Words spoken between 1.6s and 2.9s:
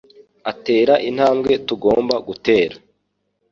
tugomba gutera